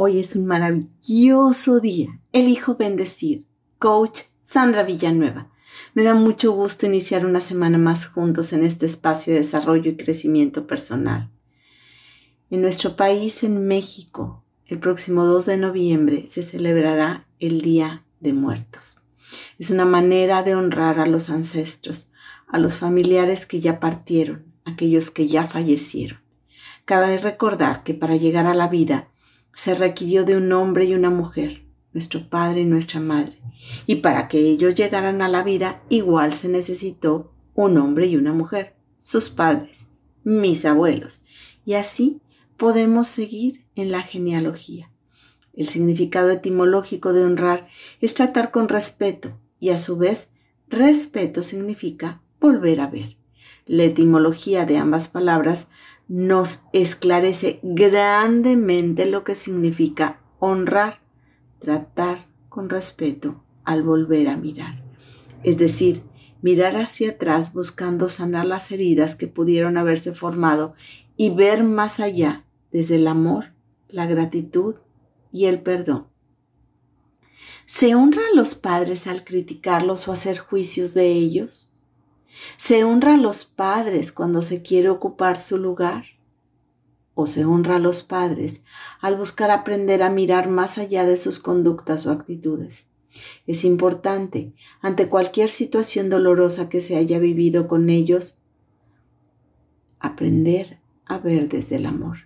Hoy 0.00 0.20
es 0.20 0.36
un 0.36 0.46
maravilloso 0.46 1.80
día. 1.80 2.20
Elijo 2.30 2.76
bendecir. 2.76 3.48
Coach 3.80 4.20
Sandra 4.44 4.84
Villanueva. 4.84 5.50
Me 5.92 6.04
da 6.04 6.14
mucho 6.14 6.52
gusto 6.52 6.86
iniciar 6.86 7.26
una 7.26 7.40
semana 7.40 7.78
más 7.78 8.06
juntos 8.06 8.52
en 8.52 8.62
este 8.62 8.86
espacio 8.86 9.32
de 9.32 9.40
desarrollo 9.40 9.90
y 9.90 9.96
crecimiento 9.96 10.68
personal. 10.68 11.32
En 12.48 12.62
nuestro 12.62 12.94
país, 12.94 13.42
en 13.42 13.66
México, 13.66 14.44
el 14.66 14.78
próximo 14.78 15.24
2 15.24 15.46
de 15.46 15.56
noviembre 15.56 16.26
se 16.28 16.44
celebrará 16.44 17.26
el 17.40 17.60
Día 17.60 18.04
de 18.20 18.34
Muertos. 18.34 19.02
Es 19.58 19.72
una 19.72 19.84
manera 19.84 20.44
de 20.44 20.54
honrar 20.54 21.00
a 21.00 21.06
los 21.06 21.28
ancestros, 21.28 22.08
a 22.46 22.60
los 22.60 22.76
familiares 22.76 23.46
que 23.46 23.58
ya 23.58 23.80
partieron, 23.80 24.44
aquellos 24.64 25.10
que 25.10 25.26
ya 25.26 25.44
fallecieron. 25.44 26.20
Cabe 26.84 27.18
recordar 27.18 27.82
que 27.82 27.94
para 27.94 28.14
llegar 28.14 28.46
a 28.46 28.54
la 28.54 28.68
vida 28.68 29.08
se 29.58 29.74
requirió 29.74 30.24
de 30.24 30.36
un 30.36 30.52
hombre 30.52 30.84
y 30.84 30.94
una 30.94 31.10
mujer, 31.10 31.64
nuestro 31.92 32.30
padre 32.30 32.60
y 32.60 32.64
nuestra 32.64 33.00
madre, 33.00 33.40
y 33.86 33.96
para 33.96 34.28
que 34.28 34.38
ellos 34.38 34.76
llegaran 34.76 35.20
a 35.20 35.26
la 35.26 35.42
vida 35.42 35.82
igual 35.88 36.32
se 36.32 36.48
necesitó 36.48 37.32
un 37.56 37.76
hombre 37.76 38.06
y 38.06 38.14
una 38.14 38.32
mujer, 38.32 38.76
sus 39.00 39.30
padres, 39.30 39.88
mis 40.22 40.64
abuelos, 40.64 41.24
y 41.64 41.74
así 41.74 42.20
podemos 42.56 43.08
seguir 43.08 43.64
en 43.74 43.90
la 43.90 44.02
genealogía. 44.02 44.92
El 45.54 45.66
significado 45.66 46.30
etimológico 46.30 47.12
de 47.12 47.24
honrar 47.24 47.66
es 48.00 48.14
tratar 48.14 48.52
con 48.52 48.68
respeto 48.68 49.40
y 49.58 49.70
a 49.70 49.78
su 49.78 49.98
vez 49.98 50.28
respeto 50.68 51.42
significa 51.42 52.22
volver 52.38 52.80
a 52.80 52.86
ver. 52.86 53.16
La 53.66 53.82
etimología 53.82 54.66
de 54.66 54.76
ambas 54.76 55.08
palabras 55.08 55.66
nos 56.08 56.62
esclarece 56.72 57.60
grandemente 57.62 59.06
lo 59.06 59.24
que 59.24 59.34
significa 59.34 60.20
honrar, 60.38 61.00
tratar 61.58 62.26
con 62.48 62.70
respeto 62.70 63.44
al 63.64 63.82
volver 63.82 64.28
a 64.28 64.36
mirar. 64.36 64.82
Es 65.44 65.58
decir, 65.58 66.02
mirar 66.40 66.76
hacia 66.76 67.10
atrás 67.10 67.52
buscando 67.52 68.08
sanar 68.08 68.46
las 68.46 68.70
heridas 68.70 69.14
que 69.14 69.28
pudieron 69.28 69.76
haberse 69.76 70.14
formado 70.14 70.74
y 71.16 71.30
ver 71.30 71.62
más 71.62 72.00
allá 72.00 72.44
desde 72.72 72.96
el 72.96 73.06
amor, 73.06 73.52
la 73.88 74.06
gratitud 74.06 74.76
y 75.32 75.46
el 75.46 75.60
perdón. 75.60 76.06
¿Se 77.66 77.94
honra 77.94 78.22
a 78.32 78.36
los 78.36 78.54
padres 78.54 79.06
al 79.06 79.24
criticarlos 79.24 80.08
o 80.08 80.12
hacer 80.12 80.38
juicios 80.38 80.94
de 80.94 81.08
ellos? 81.08 81.77
¿Se 82.56 82.84
honra 82.84 83.14
a 83.14 83.18
los 83.18 83.44
padres 83.44 84.12
cuando 84.12 84.42
se 84.42 84.62
quiere 84.62 84.90
ocupar 84.90 85.38
su 85.38 85.58
lugar? 85.58 86.04
¿O 87.14 87.26
se 87.26 87.44
honra 87.44 87.76
a 87.76 87.80
los 87.80 88.02
padres 88.02 88.62
al 89.00 89.16
buscar 89.16 89.50
aprender 89.50 90.02
a 90.02 90.10
mirar 90.10 90.48
más 90.48 90.78
allá 90.78 91.04
de 91.04 91.16
sus 91.16 91.40
conductas 91.40 92.06
o 92.06 92.12
actitudes? 92.12 92.86
Es 93.46 93.64
importante, 93.64 94.54
ante 94.80 95.08
cualquier 95.08 95.48
situación 95.48 96.10
dolorosa 96.10 96.68
que 96.68 96.80
se 96.80 96.96
haya 96.96 97.18
vivido 97.18 97.66
con 97.66 97.90
ellos, 97.90 98.38
aprender 99.98 100.78
a 101.06 101.18
ver 101.18 101.48
desde 101.48 101.76
el 101.76 101.86
amor. 101.86 102.18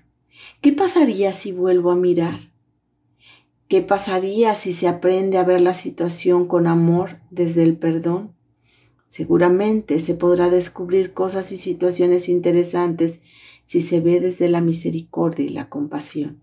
¿Qué 0.60 0.72
pasaría 0.72 1.32
si 1.32 1.52
vuelvo 1.52 1.90
a 1.90 1.96
mirar? 1.96 2.50
¿Qué 3.68 3.80
pasaría 3.80 4.54
si 4.54 4.72
se 4.72 4.88
aprende 4.88 5.38
a 5.38 5.44
ver 5.44 5.60
la 5.60 5.74
situación 5.74 6.46
con 6.46 6.66
amor 6.66 7.20
desde 7.30 7.62
el 7.62 7.78
perdón? 7.78 8.34
Seguramente 9.12 10.00
se 10.00 10.14
podrá 10.14 10.48
descubrir 10.48 11.12
cosas 11.12 11.52
y 11.52 11.58
situaciones 11.58 12.30
interesantes 12.30 13.20
si 13.66 13.82
se 13.82 14.00
ve 14.00 14.20
desde 14.20 14.48
la 14.48 14.62
misericordia 14.62 15.44
y 15.44 15.50
la 15.50 15.68
compasión. 15.68 16.40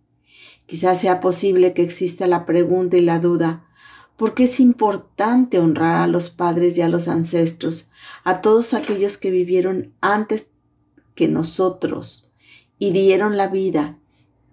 Quizás 0.67 1.01
sea 1.01 1.19
posible 1.19 1.73
que 1.73 1.81
exista 1.81 2.27
la 2.27 2.45
pregunta 2.45 2.95
y 2.95 3.01
la 3.01 3.17
duda, 3.17 3.65
¿por 4.17 4.35
qué 4.35 4.43
es 4.43 4.59
importante 4.59 5.57
honrar 5.57 6.03
a 6.03 6.05
los 6.05 6.29
padres 6.29 6.77
y 6.77 6.83
a 6.83 6.89
los 6.89 7.07
ancestros, 7.07 7.89
a 8.23 8.39
todos 8.39 8.75
aquellos 8.75 9.17
que 9.17 9.31
vivieron 9.31 9.95
antes 9.99 10.51
que 11.15 11.27
nosotros 11.27 12.29
y 12.77 12.91
dieron 12.91 13.35
la 13.35 13.47
vida 13.47 13.97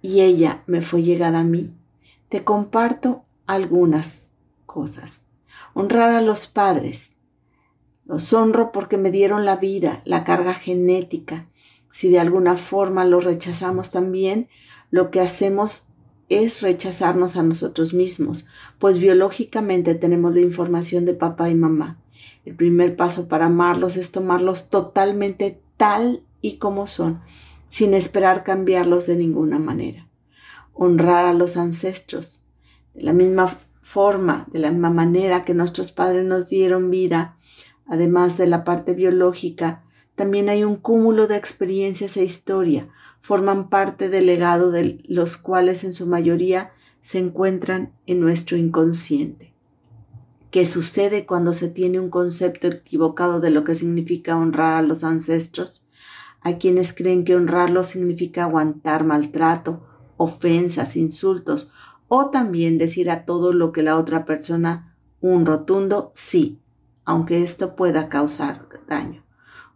y 0.01 0.23
ella 0.23 0.65
me 0.67 0.81
fue 0.81 1.03
llegada 1.03 1.41
a 1.41 1.45
mí? 1.45 1.75
te 2.29 2.45
comparto 2.45 3.25
algunas 3.47 4.31
cosas. 4.67 5.27
Honrar 5.75 6.11
a 6.11 6.21
los 6.21 6.47
padres. 6.47 7.16
Los 8.07 8.33
honro 8.33 8.73
porque 8.73 8.99
me 8.99 9.11
dieron 9.11 9.45
la 9.45 9.57
vida, 9.57 10.01
la 10.05 10.25
carga 10.25 10.55
genética. 10.55 11.49
Si 11.93 12.09
de 12.09 12.19
alguna 12.19 12.57
forma 12.57 13.05
los 13.05 13.25
rechazamos 13.25 13.91
también, 13.91 14.49
lo 14.91 15.11
que 15.11 15.21
hacemos 15.21 15.85
es 16.29 16.63
rechazarnos 16.63 17.37
a 17.37 17.43
nosotros 17.43 17.95
mismos, 17.95 18.49
pues 18.79 18.99
biológicamente 18.99 19.95
tenemos 19.95 20.35
la 20.35 20.41
información 20.41 21.05
de 21.05 21.15
papá 21.15 21.51
y 21.51 21.55
mamá. 21.55 22.01
El 22.45 22.55
primer 22.55 22.97
paso 22.97 23.29
para 23.29 23.47
amarlos 23.47 23.97
es 23.97 24.13
tomarlos 24.13 24.69
totalmente 24.69 25.61
tal 25.77 26.23
y 26.41 26.59
como 26.59 26.87
son, 26.87 27.21
sin 27.69 27.95
esperar 27.95 28.45
cambiarlos 28.45 29.07
de 29.07 29.17
ninguna 29.17 29.59
manera 29.59 30.07
honrar 30.77 31.25
a 31.25 31.33
los 31.33 31.57
ancestros. 31.57 32.43
De 32.95 33.03
la 33.03 33.13
misma 33.13 33.59
forma, 33.81 34.47
de 34.53 34.61
la 34.61 34.71
misma 34.71 34.91
manera 34.91 35.45
que 35.45 35.55
nuestros 35.55 35.91
padres 35.93 36.25
nos 36.25 36.49
dieron 36.49 36.91
vida, 36.91 37.36
además 37.87 38.37
de 38.39 38.47
la 38.47 38.65
parte 38.65 38.95
biológica, 38.95 39.85
también 40.15 40.49
hay 40.49 40.65
un 40.65 40.77
cúmulo 40.77 41.27
de 41.27 41.37
experiencias 41.37 42.17
e 42.17 42.25
historia, 42.25 42.89
forman 43.21 43.69
parte 43.69 44.09
del 44.09 44.27
legado 44.27 44.71
de 44.71 45.03
los 45.09 45.37
cuales 45.37 45.85
en 45.85 45.93
su 45.93 46.07
mayoría 46.07 46.73
se 47.01 47.19
encuentran 47.19 47.93
en 48.07 48.21
nuestro 48.21 48.57
inconsciente. 48.57 49.55
¿Qué 50.51 50.65
sucede 50.65 51.27
cuando 51.27 51.55
se 51.55 51.69
tiene 51.69 52.01
un 52.01 52.09
concepto 52.09 52.69
equivocado 52.69 53.41
de 53.41 53.51
lo 53.51 53.65
que 53.65 53.75
significa 53.75 54.37
honrar 54.37 54.75
a 54.75 54.83
los 54.83 55.05
ancestros? 55.05 55.87
Hay 56.41 56.57
quienes 56.57 56.93
creen 56.93 57.25
que 57.25 57.37
honrarlos 57.37 57.89
significa 57.89 58.45
aguantar 58.45 59.05
maltrato 59.05 59.83
ofensas, 60.17 60.97
insultos 60.97 61.71
o 62.09 62.31
también 62.31 62.79
decir 62.79 63.11
a 63.11 63.25
todo 63.25 63.53
lo 63.53 63.73
que 63.73 63.83
la 63.83 63.97
otra 63.97 64.25
persona 64.25 64.97
un 65.21 65.47
rotundo 65.47 66.13
sí, 66.15 66.61
aunque 67.07 67.43
esto 67.43 67.75
pueda 67.75 68.11
causar 68.11 68.69
daño. 68.87 69.25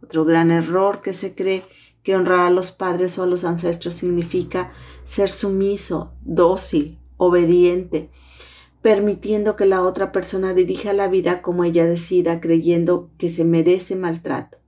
Otro 0.02 0.26
gran 0.26 0.50
error 0.50 1.00
que 1.00 1.14
se 1.14 1.34
cree 1.34 1.64
que 2.02 2.16
honrar 2.16 2.41
a 2.41 2.50
los 2.50 2.72
padres 2.72 3.18
o 3.18 3.22
a 3.22 3.26
los 3.26 3.44
ancestros 3.44 3.94
significa 3.94 4.72
ser 5.06 5.30
sumiso, 5.30 6.12
dócil, 6.22 6.98
obediente, 7.16 8.10
permitiendo 8.82 9.56
que 9.56 9.66
la 9.66 9.82
otra 9.82 10.10
persona 10.10 10.54
dirija 10.54 10.92
la 10.92 11.08
vida 11.08 11.42
como 11.42 11.64
ella 11.64 11.86
decida, 11.86 12.41
creyendo 12.41 13.10
que 13.18 13.30
se 13.30 13.44
merece 13.44 13.97
maltrato. 13.97 14.58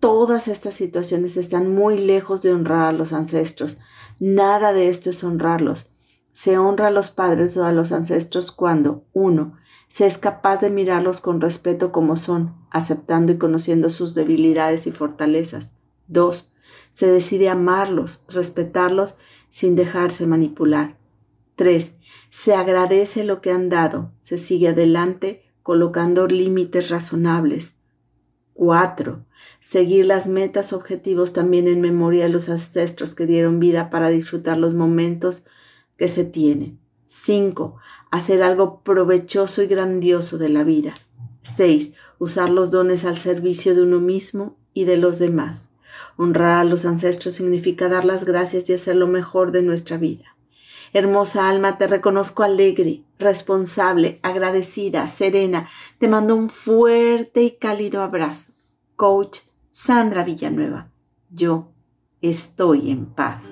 Todas 0.00 0.46
estas 0.46 0.74
situaciones 0.74 1.36
están 1.36 1.74
muy 1.74 1.98
lejos 1.98 2.42
de 2.42 2.52
honrar 2.52 2.88
a 2.88 2.92
los 2.92 3.12
ancestros. 3.12 3.78
Nada 4.20 4.72
de 4.72 4.88
esto 4.88 5.10
es 5.10 5.24
honrarlos. 5.24 5.92
Se 6.38 6.56
honra 6.56 6.86
a 6.86 6.90
los 6.92 7.10
padres 7.10 7.56
o 7.56 7.64
a 7.64 7.72
los 7.72 7.90
ancestros 7.90 8.52
cuando, 8.52 9.04
uno, 9.12 9.58
se 9.88 10.06
es 10.06 10.18
capaz 10.18 10.60
de 10.60 10.70
mirarlos 10.70 11.20
con 11.20 11.40
respeto 11.40 11.90
como 11.90 12.14
son, 12.14 12.54
aceptando 12.70 13.32
y 13.32 13.38
conociendo 13.38 13.90
sus 13.90 14.14
debilidades 14.14 14.86
y 14.86 14.92
fortalezas. 14.92 15.72
Dos, 16.06 16.52
se 16.92 17.08
decide 17.08 17.48
amarlos, 17.48 18.24
respetarlos 18.28 19.18
sin 19.50 19.74
dejarse 19.74 20.28
manipular. 20.28 20.96
Tres, 21.56 21.94
se 22.30 22.54
agradece 22.54 23.24
lo 23.24 23.40
que 23.40 23.50
han 23.50 23.68
dado, 23.68 24.12
se 24.20 24.38
sigue 24.38 24.68
adelante 24.68 25.42
colocando 25.64 26.28
límites 26.28 26.88
razonables. 26.88 27.74
4. 28.54 29.26
Seguir 29.58 30.06
las 30.06 30.28
metas 30.28 30.72
objetivos 30.72 31.32
también 31.32 31.66
en 31.66 31.80
memoria 31.80 32.26
de 32.26 32.30
los 32.30 32.48
ancestros 32.48 33.16
que 33.16 33.26
dieron 33.26 33.58
vida 33.58 33.90
para 33.90 34.08
disfrutar 34.08 34.56
los 34.56 34.72
momentos 34.72 35.44
que 35.98 36.08
se 36.08 36.24
tienen. 36.24 36.80
5. 37.04 37.76
Hacer 38.10 38.42
algo 38.42 38.80
provechoso 38.82 39.62
y 39.62 39.66
grandioso 39.66 40.38
de 40.38 40.48
la 40.48 40.64
vida. 40.64 40.94
6. 41.42 41.92
Usar 42.18 42.48
los 42.48 42.70
dones 42.70 43.04
al 43.04 43.18
servicio 43.18 43.74
de 43.74 43.82
uno 43.82 44.00
mismo 44.00 44.56
y 44.72 44.84
de 44.84 44.96
los 44.96 45.18
demás. 45.18 45.70
Honrar 46.16 46.60
a 46.60 46.64
los 46.64 46.84
ancestros 46.84 47.34
significa 47.34 47.88
dar 47.88 48.04
las 48.04 48.24
gracias 48.24 48.68
y 48.70 48.74
hacer 48.74 48.96
lo 48.96 49.06
mejor 49.06 49.52
de 49.52 49.62
nuestra 49.62 49.98
vida. 49.98 50.36
Hermosa 50.92 51.48
alma, 51.48 51.76
te 51.76 51.86
reconozco 51.86 52.42
alegre, 52.42 53.04
responsable, 53.18 54.20
agradecida, 54.22 55.06
serena. 55.08 55.68
Te 55.98 56.08
mando 56.08 56.34
un 56.34 56.48
fuerte 56.48 57.42
y 57.42 57.50
cálido 57.56 58.02
abrazo. 58.02 58.52
Coach 58.96 59.40
Sandra 59.70 60.24
Villanueva. 60.24 60.90
Yo 61.30 61.68
estoy 62.20 62.90
en 62.90 63.06
paz. 63.06 63.50